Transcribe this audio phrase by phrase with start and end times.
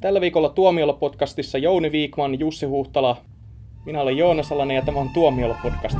[0.00, 3.16] Tällä viikolla Tuomiolla-podcastissa Jouni Viikman, Jussi Huhtala.
[3.86, 5.98] Minä olen Joona Salanen ja tämä on Tuomiolla-podcast.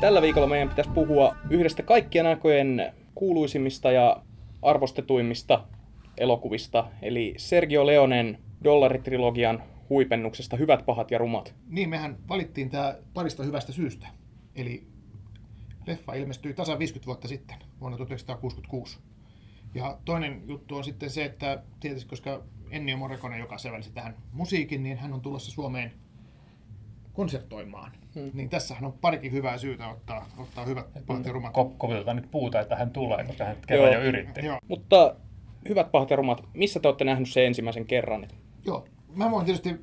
[0.00, 4.22] Tällä viikolla meidän pitäisi puhua yhdestä kaikkien aikojen kuuluisimmista ja
[4.62, 5.64] arvostetuimmista
[6.18, 9.62] elokuvista, eli Sergio Leonen dollaritrilogian
[9.92, 11.54] huipennuksesta Hyvät, pahat ja rumat.
[11.68, 14.06] Niin, mehän valittiin tämä parista hyvästä syystä.
[14.54, 14.86] Eli
[15.86, 18.98] leffa ilmestyi tasan 50 vuotta sitten, vuonna 1966.
[19.74, 24.82] Ja toinen juttu on sitten se, että tietysti koska Ennio Morricone, joka sävelsi tähän musiikin,
[24.82, 25.92] niin hän on tulossa Suomeen
[27.12, 27.92] konsertoimaan.
[28.14, 28.30] Hmm.
[28.34, 31.52] Niin tässähän on parikin hyvää syytä ottaa, ottaa hyvät pahat ja rumat.
[31.78, 34.46] Kovilta nyt puhuta, että hän tulee, koska hän kerran jo yritti.
[34.46, 34.58] Joo.
[34.68, 35.16] Mutta
[35.68, 38.28] Hyvät, pahat ja rumat, missä te olette nähnyt sen ensimmäisen kerran?
[38.64, 39.80] Joo, mä voin tietysti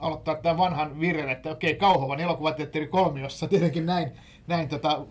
[0.00, 4.12] aloittaa tämän vanhan virren, että okei, Kauhovan elokuvateatteri kolmiossa, tietenkin näin,
[4.46, 5.06] näin tota,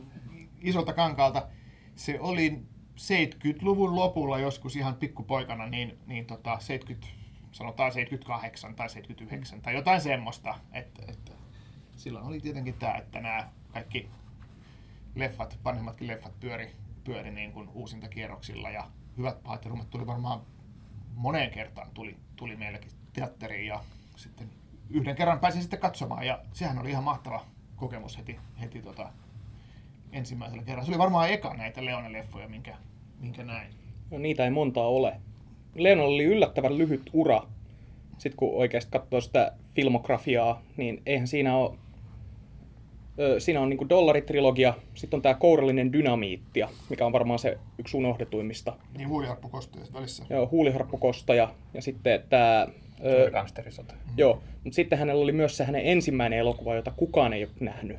[0.62, 1.48] isolta kankaalta.
[1.96, 2.62] Se oli
[3.00, 7.08] 70-luvun lopulla joskus ihan pikkupoikana, niin, niin tota 70,
[7.52, 10.56] sanotaan 78 tai 79 tai jotain semmoista.
[10.72, 11.32] Että, että
[11.96, 14.10] silloin oli tietenkin tämä, että nämä kaikki
[15.16, 20.42] leffat, vanhemmatkin leffat pyöri, pyöri niin kuin uusintakierroksilla ja hyvät pahat ja tuli varmaan
[21.16, 23.84] moneen kertaan tuli, tuli meillekin teatteriin ja
[24.16, 24.50] sitten
[24.90, 27.46] yhden kerran pääsin sitten katsomaan ja sehän oli ihan mahtava
[27.76, 29.10] kokemus heti, heti tota,
[30.12, 30.86] ensimmäisellä kerralla.
[30.86, 32.78] Se oli varmaan eka näitä Leone-leffoja, minkä,
[33.20, 33.74] minkä näin.
[34.12, 35.16] No, niitä ei montaa ole.
[35.76, 37.42] Leonella oli yllättävän lyhyt ura.
[38.18, 41.78] Sitten kun oikeasti katsoo sitä filmografiaa, niin eihän siinä ole...
[43.20, 47.98] Ö, siinä on niinku dollaritrilogia, sitten on tämä kourallinen dynamiittia, mikä on varmaan se yksi
[47.98, 48.76] unohdetuimmista.
[48.98, 50.26] Niin huuliharppukostoja välissä.
[50.30, 52.68] Joo, huuliharppukostaja ja sitten tämä...
[53.02, 53.94] Suuri gangsterisota.
[54.18, 57.98] Joo, mutta sitten hänellä oli myös se hänen ensimmäinen elokuva, jota kukaan ei ole nähnyt.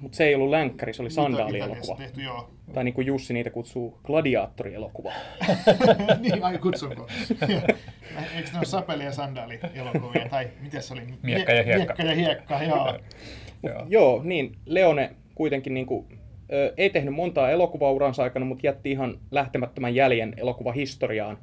[0.00, 1.96] Mutta se ei ollut länkkäri, se oli sandaalielokuva.
[1.96, 2.50] Tehty, joo.
[2.72, 5.12] Tai niin kuin Jussi niitä kutsuu gladiaattorielokuva.
[6.20, 7.06] niin, ai kutsunko.
[8.36, 10.28] Eikö ne ole sapeli- ja sandaali-elokuvia?
[10.30, 11.02] Tai miten se oli?
[11.22, 11.84] Miekka ja hiekka.
[11.84, 12.98] Miekka ja hiekka, joo.
[13.62, 13.86] Joo.
[13.88, 16.06] Joo, niin Leone kuitenkin niin kuin,
[16.52, 21.38] ö, ei tehnyt montaa elokuvauransa aikana, mutta jätti ihan lähtemättömän jäljen elokuvahistoriaan.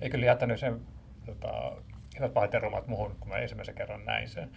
[0.00, 0.80] Ei kyllä jättänyt sen
[1.26, 1.72] tota,
[2.18, 4.50] hyvät pahat ja rumat muhun, kun mä ensimmäisen kerran näin sen.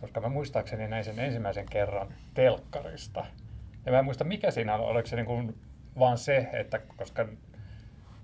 [0.00, 3.26] Koska mä muistaakseni näin sen ensimmäisen kerran telkkarista.
[3.86, 5.58] Ja mä en muista mikä siinä oli, oliko se niin kuin
[5.98, 7.22] vaan se, että koska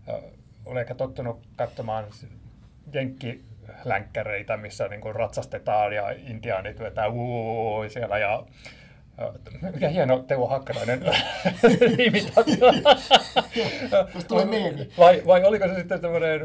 [0.08, 0.14] äh,
[0.64, 2.04] olen ehkä tottunut katsomaan
[2.92, 8.46] jenkkilänkkäreitä, missä niin kuin ratsastetaan ja intiaanit vetää uuu siellä ja
[9.74, 11.00] mikä hieno Teuvo Hakkarainen
[12.06, 12.72] imitaatio.
[14.12, 14.88] Tuosta tulee meemi.
[14.98, 16.40] Vai, vai oliko se sitten tämmöinen,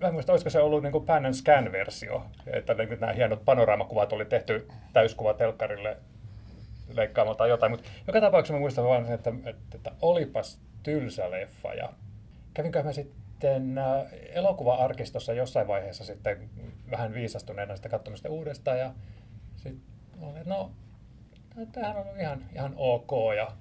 [0.00, 3.44] mä en muista, olisiko se ollut niin kuin pan and scan-versio, että niin nämä hienot
[3.44, 5.96] panoraamakuvat oli tehty täyskuva telkkarille
[6.94, 11.74] leikkaamalla tai jotain, mutta joka tapauksessa mä muistan vaan, että, että, että olipas tylsä leffa
[11.74, 11.92] ja
[12.54, 16.50] kävinkö mä sitten äh, elokuva-arkistossa jossain vaiheessa sitten
[16.90, 18.94] vähän viisastuneena sitä katsomista uudestaan ja
[19.56, 19.82] sitten
[20.46, 20.70] no,
[21.56, 23.52] no tämähän on ihan, ihan ok ja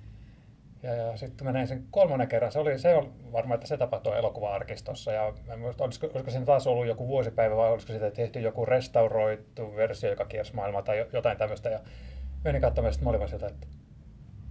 [0.85, 2.51] ja, ja sitten mä näin sen kolmannen kerran.
[2.51, 5.11] Se oli, se oli varmaan, että se tapahtui elokuva-arkistossa.
[5.11, 8.39] Ja mä en muista, olisiko, olisiko siinä taas ollut joku vuosipäivä vai olisiko siitä tehty
[8.39, 11.69] joku restauroitu versio, joka kiersi maailmaa tai jo- jotain tämmöistä.
[11.69, 11.79] Ja
[12.43, 13.67] menin katsomaan, sitten mä olin vaan sieltä, että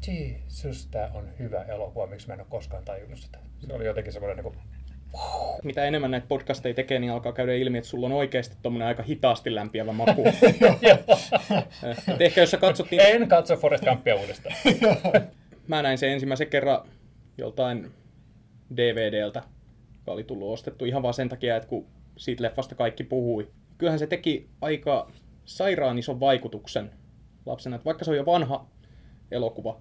[0.07, 3.39] Jeesus, tämä on hyvä elokuva, miksi mä en ole koskaan tajunnut sitä.
[3.67, 4.57] Se oli jotenkin semmoinen niin kuin,
[5.65, 9.03] Mitä enemmän näitä podcasteja tekee, niin alkaa käydä ilmi, että sulla on oikeasti tuommoinen aika
[9.03, 10.25] hitaasti lämpiävä maku.
[12.15, 14.57] Et ehkä jos sä katsot niin En katso Forrest Gumpia uudestaan.
[15.69, 16.89] mä näin sen ensimmäisen kerran
[17.39, 17.91] joltain
[18.77, 19.43] DVDltä,
[19.95, 21.87] joka oli tullut ostettu ihan vaan sen takia, että kun
[22.17, 23.51] siitä leffasta kaikki puhui.
[23.79, 25.11] Kyllähän se teki aika
[25.45, 26.91] sairaan ison vaikutuksen
[27.47, 28.67] lapsena, että vaikka se on jo vanha
[29.31, 29.81] elokuva,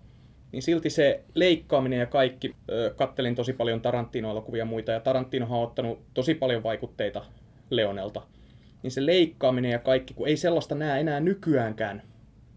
[0.51, 5.59] niin silti se leikkaaminen ja kaikki, ö, kattelin tosi paljon Tarantino-elokuvia ja muita, ja Tarantinohan
[5.59, 7.25] on ottanut tosi paljon vaikutteita
[7.69, 8.21] Leonelta,
[8.83, 12.01] niin se leikkaaminen ja kaikki, kun ei sellaista näe enää nykyäänkään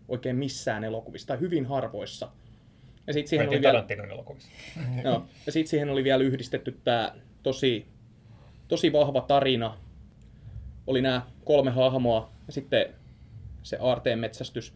[0.08, 2.32] oikein missään elokuvissa, tai hyvin harvoissa.
[3.06, 4.50] Ja sitten siihen, oli vielä, elokuvissa.
[5.04, 7.12] no, ja sit siihen oli vielä yhdistetty tämä
[7.42, 7.86] tosi,
[8.68, 9.76] tosi vahva tarina.
[10.86, 12.86] Oli nämä kolme hahmoa ja sitten
[13.62, 14.74] se aarteen metsästys.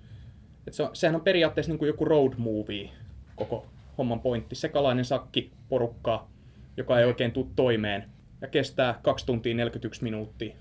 [0.67, 2.91] Et se on, sehän on periaatteessa niin kuin joku road movie
[3.37, 3.67] koko
[3.99, 4.55] homman pointti.
[4.55, 6.31] Sekalainen sakki porukkaa,
[6.77, 8.05] joka ei oikein tule toimeen
[8.41, 10.55] ja kestää 2 tuntia 41 minuuttia.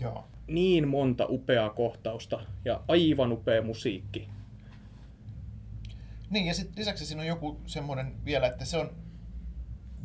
[0.00, 0.24] Joo.
[0.46, 4.28] Niin monta upeaa kohtausta ja aivan upea musiikki.
[6.30, 8.90] Niin, ja sitten lisäksi siinä on joku semmoinen vielä, että se on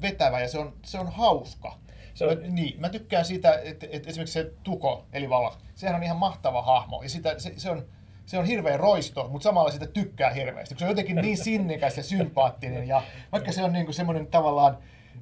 [0.01, 1.77] vetävä ja se on, se on hauska.
[2.13, 5.95] Se on- Mä, niin, mä tykkään siitä, että, että esimerkiksi se Tuko, eli Valak, sehän
[5.95, 7.03] on ihan mahtava hahmo.
[7.03, 7.85] Ja sitä, se, se, on,
[8.25, 10.75] se on hirveä roisto, mutta samalla sitä tykkää hirveästi.
[10.75, 12.87] kun Se on jotenkin niin sinnikäs ja sympaattinen.
[12.87, 14.77] Ja vaikka se on niinku semmoinen tavallaan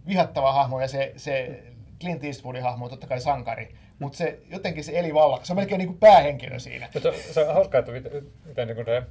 [0.07, 1.63] vihattava hahmo ja se, se
[2.00, 5.57] Clint Eastwoodin hahmo on totta kai sankari, mutta se jotenkin se Eli Vallak, se on
[5.57, 6.89] melkein niinku päähenkilö siinä.
[6.94, 8.12] Mutta se on hauskaa, että miten,
[8.45, 9.04] miten niin se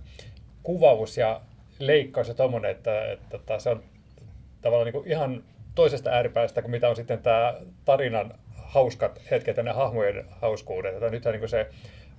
[0.63, 1.41] kuvaus ja
[1.81, 3.83] leikkaus ja tommonen, että, että, että se on
[4.63, 5.45] tavallaan niin kuin ihan
[5.75, 7.55] toisesta ääripäästä kuin mitä on sitten tämä
[7.85, 10.95] tarinan hauskat hetket ja ne hahmojen hauskuudet.
[10.95, 11.67] Että nythän niin kuin se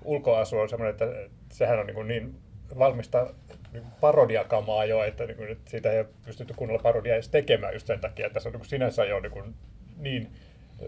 [0.06, 1.06] ulkoasu on semmoinen, että
[1.52, 2.36] sehän on niin, kuin niin
[2.80, 3.34] valmista
[3.74, 7.88] niin parodiakamaa jo, että niin kuin siitä ei ole pystytty kunnolla parodiaa edes tekemään just
[7.88, 9.56] sen takia, että se on niin kuin sinänsä jo niin, kuin
[9.98, 10.32] niin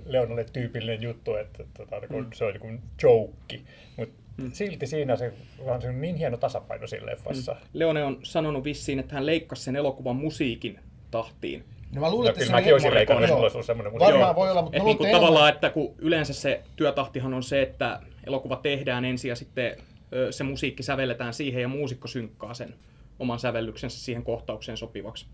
[0.06, 3.60] Leonalle tyypillinen juttu, että, että, että niin kuin, se on niin kuin joke.
[3.98, 4.23] Mutta
[4.53, 7.56] silti siinä se on se on niin hieno tasapaino siinä leffassa.
[7.74, 10.80] Leone on sanonut vissiin, että hän leikkasi sen elokuvan musiikin
[11.12, 11.63] tahtiin.
[11.95, 14.35] No mä luulen, No, että se mäkin olisin leikannut, jos olisi ollut semmoinen Varmaan musiikki.
[14.35, 17.33] voi olla, mutta Et mä niin luulen, kuin että tavallaan, että kun yleensä se työtahtihan
[17.33, 19.77] on se, että elokuva tehdään ensin ja sitten
[20.31, 22.75] se musiikki sävelletään siihen ja muusikko synkkaa sen
[23.19, 25.25] oman sävellyksensä siihen kohtaukseen sopivaksi.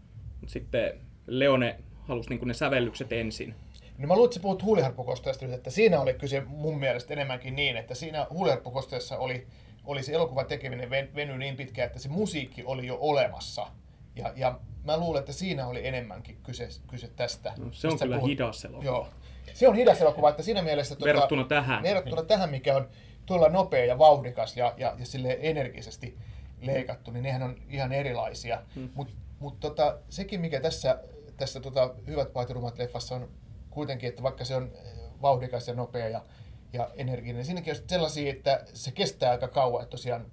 [0.41, 0.93] Mutta sitten
[1.27, 3.55] Leone halusi niin kuin ne sävellykset ensin.
[3.99, 7.55] No mä luulen, että sä puhut huuliharppukosteesta nyt, että siinä oli kyse mun mielestä enemmänkin
[7.55, 9.47] niin, että siinä huuliharppukosteessa oli,
[9.85, 13.67] oli se elokuvan tekeminen ven- veny niin pitkään, että se musiikki oli jo olemassa.
[14.15, 17.53] Ja, ja mä luulen, että siinä oli enemmänkin kyse, kyse tästä.
[17.57, 18.85] No, se on kyllä hidas elokuva.
[18.85, 19.07] Joo.
[19.53, 20.95] Se on hidas elokuva, että siinä mielessä...
[20.95, 21.83] Tota, Verrattuna tähän.
[21.83, 22.89] Verrattuna tähän, mikä on
[23.25, 26.17] tuolla nopea ja vauhdikas ja, ja, ja sille energisesti
[26.61, 28.61] leikattu, niin nehän on ihan erilaisia.
[28.75, 28.89] Hmm.
[28.95, 30.99] Mutta mut tota, sekin, mikä tässä,
[31.37, 33.29] tässä tota, Hyvät pahat ja rumat leffassa on
[33.69, 36.25] kuitenkin, että vaikka se on eh, vauhdikas ja nopea ja,
[36.73, 40.25] ja energinen, niin siinäkin on sellaisia, että se kestää aika kauan, että tosiaan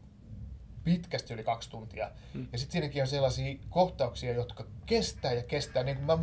[0.84, 2.10] pitkästi yli kaksi tuntia.
[2.34, 2.48] Hmm.
[2.52, 5.82] Ja sitten siinäkin on sellaisia kohtauksia, jotka kestää ja kestää.
[5.82, 6.18] Niin kuin mä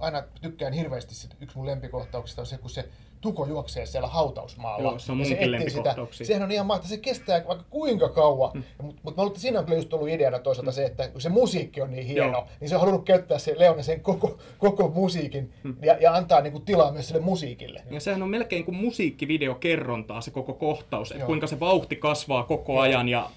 [0.00, 2.88] aina tykkään hirveästi, sit yksi mun lempikohtauksista on se, kun se
[3.24, 4.88] tuko juoksee siellä hautausmaalla.
[4.88, 6.26] Joo, se on etsii lempikohtauksia.
[6.26, 6.88] Sehän on ihan mahtavaa.
[6.88, 8.50] Se kestää vaikka kuinka kauan.
[8.54, 8.62] Mm.
[8.82, 11.20] Mutta mut mä luulen, että siinä on kyllä just ollut ideana toisaalta se, että kun
[11.20, 12.46] se musiikki on niin hieno, Joo.
[12.60, 16.60] niin se on halunnut käyttää se Leone sen koko, koko musiikin ja, ja antaa niinku
[16.60, 17.82] tilaa myös sille musiikille.
[17.90, 22.72] Ja sehän on melkein kuin musiikkivideokerrontaa se koko kohtaus, että kuinka se vauhti kasvaa koko
[22.72, 22.82] Joo.
[22.82, 23.30] ajan ja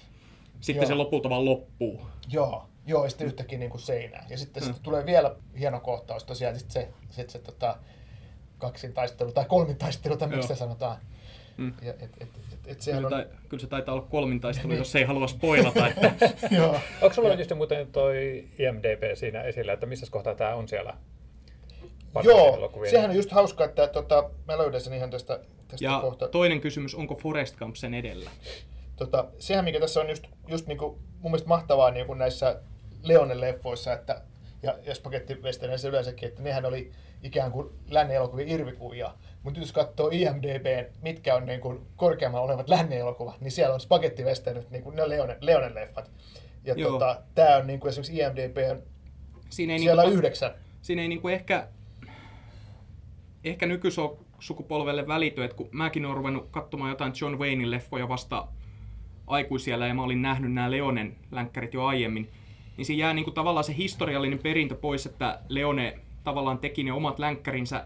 [0.60, 0.88] sitten Joo.
[0.88, 2.00] se lopulta vaan loppuu.
[2.32, 4.26] Joo, joo, ja sitten yhtäkkiä niin kuin seinään.
[4.30, 4.64] Ja sitten, mm.
[4.64, 7.76] sitten tulee vielä hieno kohtaus, tosiaan sit se, sit se tota,
[8.58, 10.96] kaksintaistelu tai kolmintaistelu, tai miksi sanotaan.
[11.56, 11.72] Mm.
[11.82, 12.28] Ja, et, et, et,
[12.66, 15.88] et Kyllä, on, tai, kyllä se taitaa olla kolmintaistelu, jos ei halua spoilata.
[15.88, 16.12] Että...
[16.56, 16.80] joo.
[17.02, 20.94] Onko sulla just muuten toi IMDB siinä esillä, että missä kohtaa tämä on siellä?
[22.22, 22.90] Joo, elokuvien?
[22.90, 26.28] sehän on just hauska, että tota, mä löydän sen ihan tästä, tästä Ja kohtaa.
[26.28, 28.30] toinen kysymys, onko Forest Gump sen edellä?
[28.96, 32.60] tota, sehän mikä tässä on just, just niinku, mun mielestä mahtavaa niinku näissä
[33.02, 34.22] Leone-leffoissa, että,
[34.62, 39.14] ja, ja spagettivesterneissä yleensäkin, että nehän oli ikään kuin lännen elokuvien irvikuvia.
[39.42, 43.80] Mutta jos katsoo IMDB, mitkä on niin kuin korkeammalla olevat lännen elokuvat, niin siellä on
[43.80, 46.10] spagettivesternit, niin kuin ne on Leone, Leone-leffat.
[46.64, 46.90] Ja Joo.
[46.90, 48.82] tota, tämä on niin kuin esimerkiksi IMDB on
[49.50, 50.54] Siinä ei, siellä niinku, yhdeksän.
[50.82, 51.68] siinä ei niinku ehkä,
[53.44, 58.48] ehkä nykysukupolvelle välity, että kun mäkin olen ruvennut katsomaan jotain John Waynein leffoja vasta
[59.26, 62.30] aikuisiellä ja mä olin nähnyt nämä Leonen länkkärit jo aiemmin,
[62.76, 67.18] niin siinä jää niinku tavallaan se historiallinen perintö pois, että Leone tavallaan teki ne omat
[67.18, 67.84] länkkärinsä,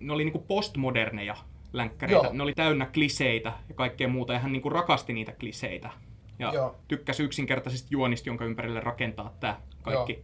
[0.00, 1.36] ne oli niinku postmoderneja
[1.72, 2.32] länkkäreitä, Joo.
[2.32, 5.90] ne oli täynnä kliseitä ja kaikkea muuta, ja hän niinku rakasti niitä kliseitä.
[6.38, 6.76] Ja Joo.
[6.88, 10.12] tykkäsi yksinkertaisesta juonista, jonka ympärille rakentaa tämä kaikki.
[10.12, 10.22] Joo.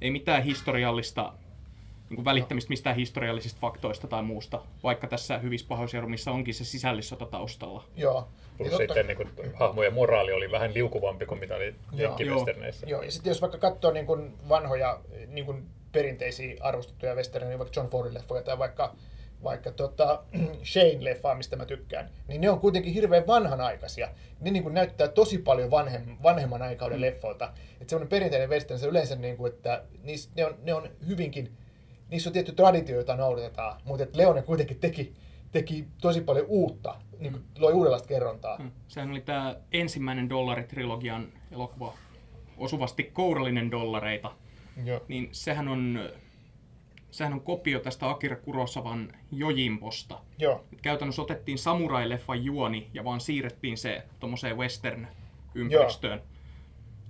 [0.00, 1.32] Ei mitään historiallista
[2.08, 7.26] niin kuin välittämistä mistään historiallisista faktoista tai muusta, vaikka tässä hyvissä pahoisjarumissa onkin se sisällissota
[7.26, 7.84] taustalla.
[7.96, 8.28] Joo.
[8.56, 11.74] Plus Ja totta- sitten niin kuin, hahmojen moraali oli vähän liukuvampi kuin mitä oli Joo.
[11.92, 12.86] jenkkivesterneissä.
[12.86, 17.80] Joo, ja sitten jos vaikka katsoo niin kuin vanhoja niin kuin perinteisiä arvostettuja westerneja, vaikka
[17.80, 18.94] John Fordin leffoja tai vaikka,
[19.42, 20.22] vaikka tota,
[20.72, 24.08] Shane-leffaa, mistä mä tykkään, niin ne on kuitenkin hirveän vanhanaikaisia.
[24.40, 27.00] Ne niin kuin näyttää tosi paljon vanhem, vanhemman aikauden mm.
[27.00, 27.52] leffoilta.
[27.80, 31.56] Että semmoinen perinteinen western, se yleensä, niin kuin, että niissä, ne, on, ne on hyvinkin,
[32.08, 35.14] niissä on tietty traditio, jota noudatetaan, mutta että Leone kuitenkin teki,
[35.52, 38.58] teki tosi paljon uutta, niin kuin, loi uudenlaista kerrontaa.
[38.58, 38.70] Mm.
[38.88, 41.94] Sehän oli tämä ensimmäinen dollaritrilogian elokuva,
[42.58, 44.30] osuvasti kourallinen dollareita.
[44.84, 45.00] Joo.
[45.08, 46.10] Niin sehän on,
[47.10, 50.18] sehän on kopio tästä Akira Kurosavan Jojimbosta.
[50.38, 50.64] Joo.
[50.72, 56.22] Et käytännössä otettiin samurai-leffan juoni ja vaan siirrettiin se tuommoiseen western-ympäristöön.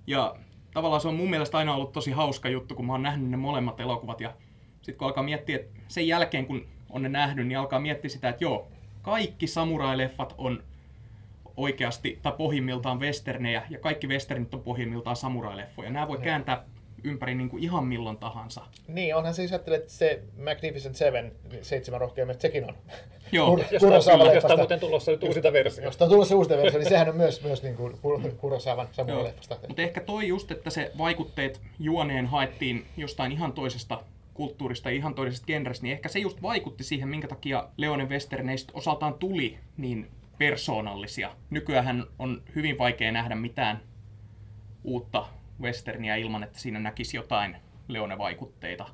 [0.06, 0.36] Ja
[0.74, 3.36] tavallaan se on mun mielestä aina ollut tosi hauska juttu, kun mä oon nähnyt ne
[3.36, 4.20] molemmat elokuvat.
[4.20, 4.34] Ja
[4.82, 8.28] sitten kun alkaa miettiä, että sen jälkeen kun on ne nähnyt, niin alkaa miettiä sitä,
[8.28, 8.68] että joo,
[9.02, 10.62] kaikki samurai-leffat on
[11.56, 15.90] oikeasti tai pohjimmiltaan westernejä ja kaikki westernit on pohjimmiltaan samurai-leffoja.
[15.90, 16.64] Nämä voi kääntää
[17.04, 18.60] ympäri niin kuin ihan milloin tahansa.
[18.88, 22.74] Niin, onhan se, jos ajattelee, että se Magnificent Seven, seitsemän rohkeammat, sekin on
[23.32, 23.56] Joo.
[23.56, 25.84] Kur- Josta, Kurosawa josta on muuten tulossa nyt uusinta versio.
[25.84, 27.98] Josta on tulossa uusi versio, niin sehän on myös, myös niin kuin
[28.36, 29.56] Kurosawan Samuel leffasta.
[29.68, 34.02] Mutta ehkä toi just, että se vaikutteet juoneen haettiin jostain ihan toisesta
[34.34, 38.72] kulttuurista ja ihan toisesta genrestä, niin ehkä se just vaikutti siihen, minkä takia Leonen westerneistä
[38.74, 41.30] osaltaan tuli niin persoonallisia.
[41.50, 43.80] Nykyään on hyvin vaikea nähdä mitään
[44.84, 45.26] uutta
[45.60, 47.56] westerniä ilman, että siinä näkisi jotain
[47.88, 48.86] Leone-vaikutteita.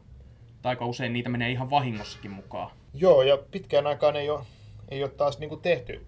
[0.62, 2.71] Tai aika usein niitä menee ihan vahingossakin mukaan.
[2.94, 4.40] Joo, ja pitkään aikaan ei ole,
[4.88, 6.06] ei ole taas niin tehty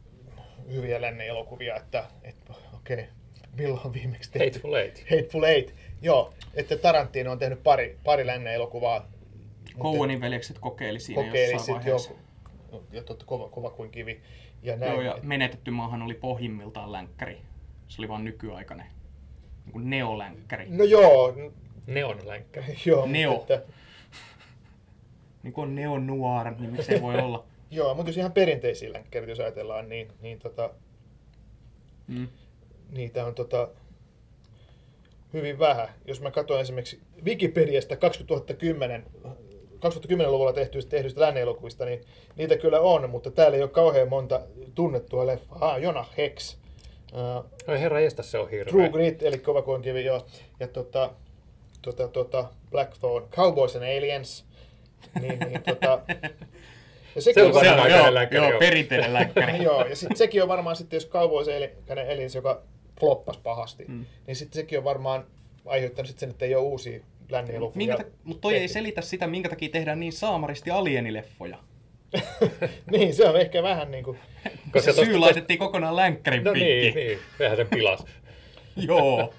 [0.73, 3.07] hyviä lännen elokuvia, että, että okei, okay,
[3.59, 4.47] milloin on viimeksi tehty?
[4.49, 5.11] Hateful Eight.
[5.11, 5.75] Hateful Eight.
[6.03, 9.09] Joo, että Tarantino on tehnyt pari, pari lännen elokuvaa.
[9.79, 12.15] Coenin veljekset kokeili siinä kokeili jossain vaiheessa.
[12.93, 14.21] ja totta, kova, kova kuin kivi.
[14.63, 14.93] Ja näin.
[14.93, 17.43] Joo, ja menetetty maahan oli pohjimmiltaan länkkäri.
[17.89, 18.87] Se oli vaan nykyaikainen.
[19.67, 20.67] Niin kuin neolänkkäri.
[20.69, 21.53] No joo, n-
[21.87, 22.77] Neon länkkäri.
[22.87, 23.07] joo.
[23.07, 23.35] Neo.
[23.35, 23.63] Että,
[25.43, 27.45] Niin kuin on neo noir, niin miksi ei voi olla.
[27.71, 30.71] joo, mutta jos ihan perinteisiä länkkärit, jos ajatellaan, niin, niin tota,
[32.09, 32.29] Mm.
[32.91, 33.69] niitä on tota,
[35.33, 35.89] hyvin vähän.
[36.05, 39.05] Jos mä katson esimerkiksi Wikipediasta 2010,
[39.75, 42.01] 2010-luvulla tehtyistä, tehdyistä länne-elokuvista, niin
[42.37, 44.41] niitä kyllä on, mutta täällä ei ole kauhean monta
[44.75, 45.59] tunnettua leffaa.
[45.61, 46.57] Ah, Jonah Hex,
[47.13, 48.71] uh, Oi herra jästä, se on hirveä.
[48.71, 50.27] True Grit, eli kova kuin kivi, joo.
[50.61, 51.11] Ja tota,
[51.83, 54.45] tota, tota, Blackthorn, Cowboys and Aliens.
[55.21, 56.01] Niin, niin, tota,
[57.15, 58.59] ja sekin Se on on varmaan, aikainen joo, länkkäri, joo, joo.
[58.59, 59.63] perinteinen länkkäri.
[59.65, 62.63] joo, ja sitten sekin on varmaan sitten, jos Cowboys and Aliens, joka
[63.01, 64.07] floppas pahasti, mm.
[64.27, 65.27] niin sitten sekin on varmaan
[65.67, 67.77] aiheuttanut sit sen, että ei ole uusia länni-elokuvia.
[67.77, 68.73] Minkä ta- Mutta toi ei tehty.
[68.73, 71.59] selitä sitä, minkä takia tehdään niin saamaristi alienileffoja.
[72.91, 74.19] niin, se on ehkä vähän niin kuin...
[74.81, 77.19] Se se syy tosta- laitettiin kokonaan länkkärin No niin, niin.
[77.39, 78.05] Vähän sen pilas.
[78.89, 79.35] Joo.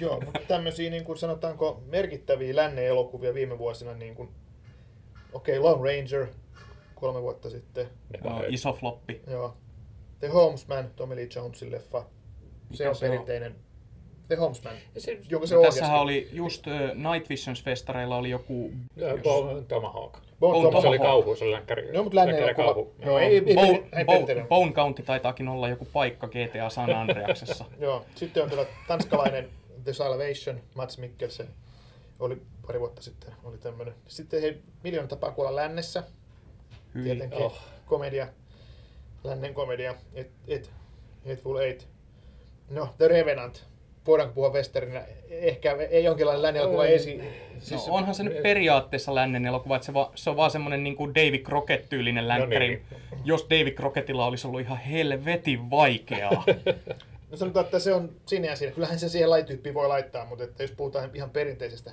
[0.00, 4.28] Joo, mutta tämmöisiä niin kuin sanotaanko merkittäviä länne-elokuvia viime vuosina, niin kuin,
[5.32, 6.26] okei, okay, Lone Ranger
[6.94, 7.86] kolme vuotta sitten,
[8.24, 9.20] Joo, iso floppi.
[9.30, 9.56] joo.
[10.20, 12.06] The Homesman, Tommy Lee Jonesin leffa, se
[12.70, 13.10] Mikä on se on?
[13.10, 13.54] perinteinen.
[14.28, 16.72] The Homesman, se- jonka se tässähän oli just uh,
[17.12, 20.16] Night Visions festareilla oli joku Ja Bone Tomahawk.
[20.40, 21.02] Bone Bone Se oli Tomahawk.
[21.24, 21.88] kauhu, se oli länkkäri.
[21.92, 22.74] Joo, mutta lännen länkkäri elokuva.
[22.84, 22.94] kauhu.
[23.04, 24.46] Joo, ei, ei, ei, Bone, ei, Bone.
[24.48, 27.64] Bone County taitaakin olla joku paikka GTA San Andreasessa.
[27.80, 29.48] Joo, sitten on tuota tanskalainen
[29.84, 31.48] The Salvation, Mats Mikkelsen,
[32.20, 33.94] oli pari vuotta sitten, oli tämmöinen.
[34.08, 36.02] Sitten hei, miljoona tapaa kuolla lännessä,
[36.94, 37.04] Hyi.
[37.04, 37.58] tietenkin, Oh.
[37.86, 38.28] komedia,
[39.24, 40.70] lännen komedia, et, et,
[41.28, 41.86] Hateful Eight.
[42.70, 43.64] No, The Revenant,
[44.06, 45.00] voidaanko puhua westernina?
[45.30, 46.94] Ehkä ei jonkinlainen lännen elokuva Oi.
[46.94, 47.16] esi...
[47.16, 47.24] No,
[47.58, 50.96] Siis, onhan se nyt periaatteessa lännen elokuva, että se, va, se on vaan semmoinen niin
[50.96, 52.68] kuin David Crockett-tyylinen länkkäri.
[52.68, 52.82] niin.
[53.24, 56.44] Jos David Crockettilla olisi ollut ihan helvetin vaikeaa.
[57.30, 58.72] no sanotaan, että se on sinne ja siinä.
[58.74, 61.92] Kyllähän se siihen lajityyppiin voi laittaa, mutta että jos puhutaan ihan perinteisestä.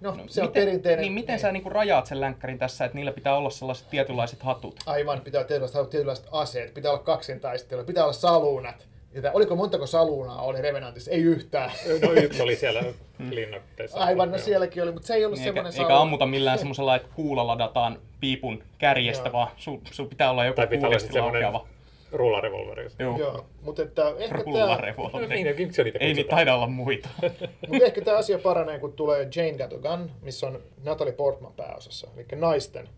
[0.00, 1.00] No, No, se on miten, perinteinen.
[1.00, 4.80] Niin miten sä niinku rajaat sen länkkärin tässä, että niillä pitää olla sellaiset tietynlaiset hatut?
[4.86, 8.88] Aivan, pitää olla tietynlaiset, tietynlaiset aseet, pitää olla kaksintaistelua, pitää olla saluunat.
[9.14, 11.10] Ja tää- oliko montako saluunaa oli Revenantissa?
[11.10, 11.70] Ei yhtään.
[12.02, 12.82] No yksi oli siellä
[13.30, 13.98] linnakkeessa.
[13.98, 16.02] Aivan, no sielläkin oli, mutta se ei ollut Niin, Eikä, semmoinen eikä saluuna.
[16.02, 19.32] ammuta millään semmoisella, että kuulla ladataan piipun kärjestä, Joo.
[19.32, 20.60] vaan sun, sun pitää olla joku
[20.98, 21.66] semmoinen laukeava.
[22.12, 22.88] rullarevolveri.
[22.98, 25.26] Joo, Joo, mutta että ehkä tämä, No rullarevolveri.
[25.28, 27.08] niin, niitä Ei niitä taida olla muita.
[27.68, 31.52] mutta ehkä tämä asia paranee, kun tulee Jane Got a Gun, missä on Natalie Portman
[31.52, 32.88] pääosassa, eli naisten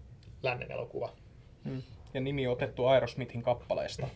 [0.42, 1.08] lännen elokuva.
[2.14, 4.06] Ja nimi on otettu Aerosmithin kappaleesta.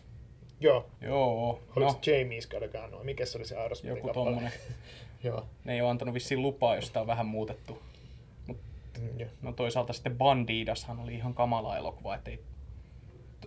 [0.59, 3.97] Joo, Joo, oliko no, se Jamie's Got a Gun, vai mikä se oli se Aerosmithin
[3.97, 4.25] joku kappale?
[4.25, 4.51] tommonen.
[5.23, 5.45] Joo.
[5.63, 7.81] Ne ei ole antanut vissiin lupaa, jos sitä on vähän muutettu.
[8.47, 9.29] Mm, joo.
[9.41, 12.39] No toisaalta sitten Bandidashan oli ihan kamala elokuva, että ei,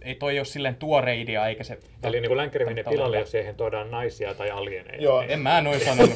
[0.02, 1.78] ei toi ole silleen tuore idea, eikä se...
[2.02, 5.02] Eli niin kuin länkkäri menee pilalle, jos siihen tuodaan naisia tai alieneita.
[5.02, 5.23] Joo.
[5.23, 6.14] En mä noin sanonut.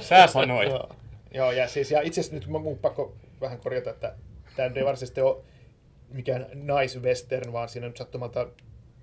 [0.00, 0.70] Sä sanoit.
[0.70, 0.88] Joo.
[1.34, 4.14] Joo, ja siis ja itse asiassa nyt mun mun pakko vähän korjata, että
[4.56, 5.36] tämä ei varsinaisesti ole
[6.08, 8.48] mikään naiswestern, vaan siinä nyt sattumalta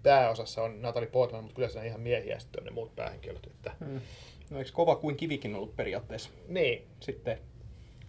[0.03, 2.96] pääosassa on Natalie Portman, mutta kyllä se on ihan miehiä ja sitten on ne muut
[2.96, 3.48] päähenkilöt.
[3.48, 3.72] Että...
[3.79, 4.01] Mm.
[4.50, 6.29] No eikö kova kuin kivikin ollut periaatteessa?
[6.48, 7.38] Niin, Sitten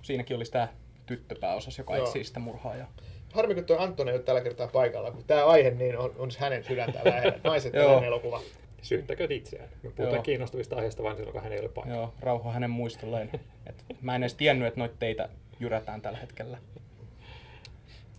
[0.02, 0.68] siinäkin olisi tämä
[1.06, 2.06] tyttöpääosas, joka Joo.
[2.06, 2.76] etsii sitä murhaa.
[2.76, 2.87] Ja...
[3.32, 6.30] harmi kun tuo Antoni ei ole tällä kertaa paikalla, kun tämä aihe niin on, on
[6.38, 7.38] hänen sydäntään lähellä.
[7.44, 8.40] Naiset tällainen elokuva.
[8.82, 9.68] Syyttäkööt itseään.
[9.82, 10.23] Me puhutaan Joo.
[10.23, 11.97] kiinnostavista aiheista vain silloin, kun hän ei ole paikalla.
[11.97, 13.30] Joo, rauha hänen muistolleen.
[13.66, 15.28] Et mä en edes tiennyt, että noita teitä
[15.61, 16.59] jyrätään tällä hetkellä.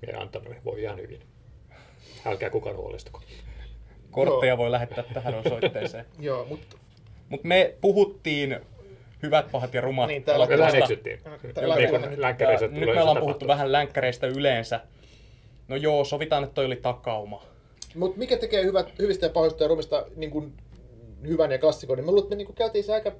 [0.07, 1.21] Ja Antoni voi ihan hyvin.
[2.25, 3.21] Älkää kukaan huolestuko.
[4.11, 4.57] Kortteja Joo.
[4.57, 6.05] voi lähettää tähän osoitteeseen.
[6.19, 6.77] Joo, mutta
[7.29, 8.59] Mutta me puhuttiin
[9.23, 10.87] hyvät, pahat ja rumat Niin, täällä- Me elokuvasta.
[12.09, 14.79] Niin länkkäreissä Ja nyt me ollaan puhuttu vähän länkkäreistä yleensä.
[15.67, 17.43] No joo, sovitaan, että toi oli takauma.
[17.95, 20.53] mut mikä tekee hyvät, hyvistä ja pahoista ja rumista niin kuin
[21.27, 23.11] hyvän ja klassikon, niin mä luulen, että me niin kuin käytiin se aika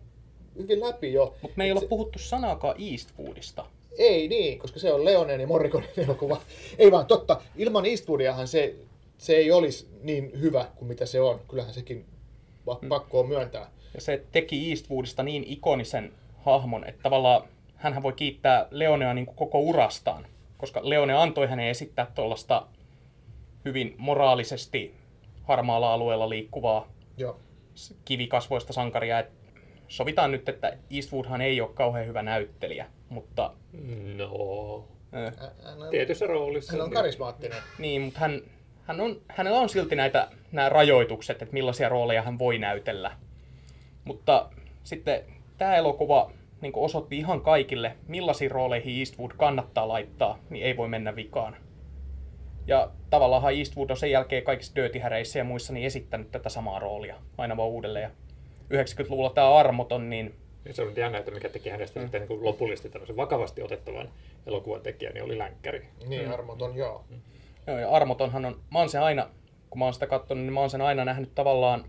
[0.58, 1.36] hyvin läpi jo.
[1.42, 3.66] Mutta me ei ole puhuttu sanaakaan Eastwoodista.
[3.98, 6.42] Ei niin, koska se on Leonen ja Morrikonen elokuva.
[6.78, 8.76] Ei vaan totta, ilman Eastwoodiahan se,
[9.22, 11.40] se ei olisi niin hyvä kuin mitä se on.
[11.50, 12.06] Kyllähän sekin
[12.70, 13.70] pa- pakko on myöntää.
[13.94, 16.14] Ja se teki Eastwoodista niin ikonisen
[16.46, 17.42] hahmon, että tavallaan
[17.76, 22.68] hän voi kiittää Leonea niin kuin koko urastaan, koska Leone antoi hänen esittää tuollaista
[23.66, 24.96] hyvin moraalisesti
[25.44, 27.40] harmaalla alueella liikkuvaa Joo.
[28.06, 29.20] kivikasvoista sankaria.
[29.20, 29.32] Et
[29.88, 33.54] sovitaan nyt, että Eastwoodhan ei ole kauhean hyvä näyttelijä, mutta
[34.18, 35.34] No, äh,
[35.92, 36.72] tietyssä roolissa.
[36.72, 37.58] hän on karismaattinen.
[37.80, 38.42] niin, mutta hän,
[38.84, 43.12] hän on, hänellä on silti näitä nämä rajoitukset, että millaisia rooleja hän voi näytellä.
[44.04, 44.50] Mutta
[44.84, 45.24] sitten
[45.58, 51.16] tämä elokuva niin osoitti ihan kaikille, millaisiin rooleihin Eastwood kannattaa laittaa, niin ei voi mennä
[51.16, 51.56] vikaan.
[52.68, 56.80] Ja tavallaan Eastwood on sen jälkeen kaikissa Dirty Harryissa ja muissa niin esittänyt tätä samaa
[56.80, 58.12] roolia aina vaan uudelleen.
[58.70, 60.36] Ja 90-luvulla tämä armoton, niin
[60.66, 62.04] Ja se on jännä, että mikä teki hänestä mm.
[62.04, 64.10] sitten niin lopullisesti tämmöisen vakavasti otettavan
[64.48, 65.88] elokuvan tekijän, niin oli länkkäri.
[66.08, 67.06] Niin, armoton, joo.
[67.68, 69.30] Joo, ja armotonhan on, mä oon sen aina,
[69.70, 71.86] kun mä oon sitä katsonut, niin mä oon sen aina nähnyt tavallaan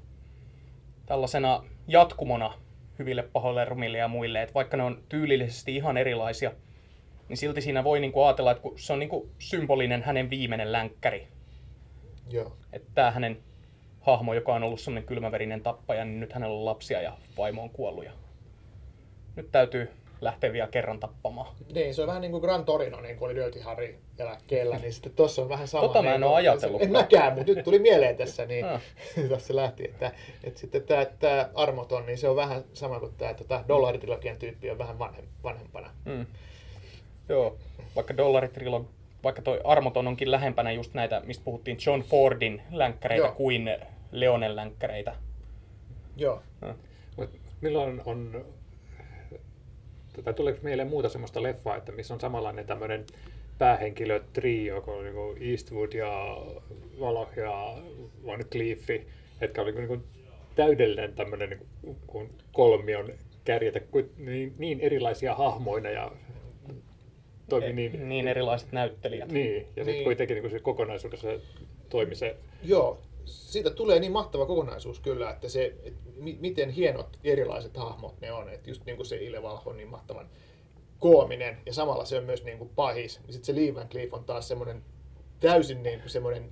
[1.07, 2.55] tällaisena jatkumona
[2.99, 6.52] hyville pahoille rumille ja muille, että vaikka ne on tyylillisesti ihan erilaisia,
[7.29, 11.29] niin silti siinä voi niinku ajatella, että kun se on niinku symbolinen hänen viimeinen länkkäri,
[12.29, 12.57] joo.
[12.73, 13.38] että tämä hänen
[14.00, 17.71] hahmo, joka on ollut semmoinen kylmäverinen tappaja, niin nyt hänellä on lapsia ja vaimo on
[17.71, 18.12] kuollut ja
[19.37, 19.91] nyt täytyy
[20.23, 21.55] lähteä vielä kerran tappamaan.
[21.75, 24.93] Niin, se on vähän niin kuin Gran Torino, niin kuin oli Dirty Harry eläkkeellä, niin
[24.93, 25.87] sitten tossa on vähän sama.
[25.87, 26.83] Tota mä en niin oo kuin- ajatellut.
[26.83, 28.81] En mäkään, mutta nyt tuli mieleen tässä, niin Ah.
[29.31, 30.12] tässä lähti, että,
[30.45, 34.71] että sitten tämä, tämä Armoton, niin se on vähän sama kuin tämä tota, dollaritrilogian tyyppi
[34.71, 35.91] on vähän vanhem, vanhempana.
[36.05, 36.26] Mm.
[37.29, 37.57] Joo,
[37.97, 38.87] vaikka dollaritrilog,
[39.25, 43.35] vaikka toi Armoton onkin lähempänä just näitä, mistä puhuttiin John Fordin länkkäreitä Joo.
[43.35, 43.71] kuin
[44.12, 45.14] Leonen länkkäreitä.
[46.17, 46.43] Joo.
[47.17, 48.45] Mut milloin on,
[50.25, 53.04] tai tuleeko mieleen muuta semmoista leffaa, että missä on samanlainen tämmöinen
[53.59, 56.37] päähenkilö trio, kun on niin Eastwood ja
[57.00, 57.76] Valoh ja
[58.26, 59.04] Van Cleefe,
[59.40, 60.04] jotka oli niin kuin
[60.54, 63.12] täydellinen tämmöinen niin kuin, kolmion
[63.45, 66.12] kärjetä, kuin niin, niin erilaisia hahmoina ja
[67.48, 69.33] toimi niin, niin erilaiset näyttelijät.
[69.33, 70.05] niin, ja sitten Niin.
[70.05, 71.29] kuitenkin niin kuin se kokonaisuudessa
[71.88, 77.18] toimi se Joo, siitä tulee niin mahtava kokonaisuus kyllä, että se, et mi- miten hienot
[77.24, 78.48] erilaiset hahmot ne on.
[78.48, 80.28] Että just niin kuin se Ile Valho on niin mahtavan
[80.98, 83.20] koominen ja samalla se on myös niin kuin pahis.
[83.26, 84.82] Ja sitten se Lee Van Cleef on taas semmoinen
[85.40, 86.50] täysin niin kuin semmoinen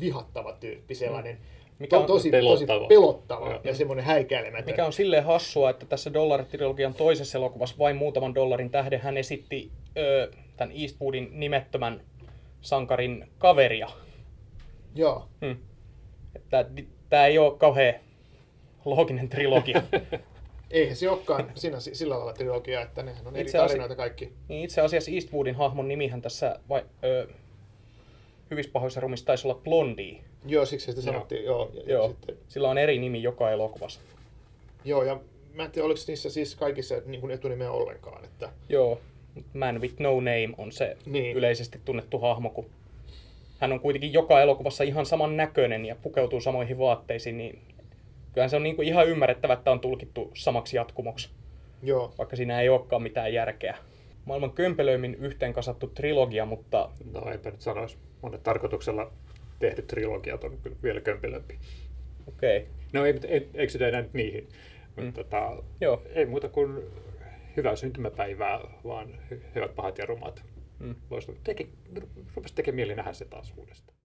[0.00, 1.38] vihattava tyyppi, sellainen
[1.78, 2.78] Mikä to, on tosi, pelottava.
[2.78, 3.60] tosi pelottava Joo.
[3.64, 4.66] ja semmoinen häikäilemätön.
[4.66, 9.70] Mikä on silleen hassua, että tässä dollaritrilogian toisessa elokuvassa vain muutaman dollarin tähden hän esitti
[9.98, 12.00] ö, tämän Eastwoodin nimettömän
[12.60, 13.88] sankarin kaveria.
[14.94, 15.56] Joo, Hmm.
[16.52, 17.94] Että tämä ei ole kauhean
[18.84, 19.82] looginen trilogia.
[20.70, 24.32] eihän se olekaan siinä, sillä lailla trilogia, että nehän on eri Itse asi- tarinoita kaikki.
[24.48, 27.28] Niin itse asiassa Eastwoodin hahmon nimihän tässä vai, ö,
[28.50, 30.18] hyvissä pahoissa rumissa taisi olla Blondie.
[30.46, 31.44] Joo, siksi sitä sanottiin.
[31.44, 34.00] Joo, ja, ja Joo, Sitten, sillä on eri nimi joka elokuvassa.
[34.84, 35.20] joo, ja
[35.54, 38.24] mä en tiedä, oliko niissä siis kaikissa niin kuin etunimeä ollenkaan.
[38.24, 39.00] Että, Joo,
[39.54, 41.36] Man with No Name on se Niin.
[41.36, 42.66] yleisesti tunnettu hahmo, kun
[43.60, 47.58] hän on kuitenkin joka elokuvassa ihan saman näköinen ja pukeutuu samoihin vaatteisiin, niin
[48.32, 51.30] kyllähän se on niinku ihan ymmärrettävä, että on tulkittu samaksi jatkumoksi,
[51.82, 53.76] joo, vaikka siinä ei olekaan mitään järkeä.
[54.24, 57.98] Maailman kömpelöimmin yhteen kasattu trilogia, mutta No eipä nyt sanoisi.
[58.22, 59.12] Monet tarkoituksella
[59.58, 61.58] tehdyt trilogiat on kyllä vielä kömpelömpi.
[62.28, 62.58] okei.
[62.58, 62.70] Okay.
[62.92, 64.48] No ei, ei eksytä enää nyt niihin.
[64.96, 65.12] Mm.
[65.12, 66.02] Tota, Joo.
[66.14, 66.82] Ei muuta kuin
[67.56, 70.44] hyvää syntymäpäivää, vaan hy- hyvät pahat ja rumat.
[70.80, 70.94] Mm.
[71.10, 71.40] Loistavaa.
[71.44, 71.70] Teki,
[72.34, 73.98] rupesi tekemään mieli nähdä se taas uudestaan.